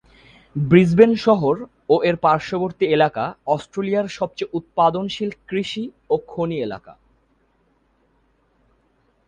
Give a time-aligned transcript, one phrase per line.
[0.55, 1.55] Brisbane শহর
[1.89, 3.23] ও এর পার্শ্ববর্তী এলাকা
[3.47, 6.93] অস্ট্রেলিয়ার সবচেয়ে উৎপাদনশীল কৃষি ও খনি এলাকা।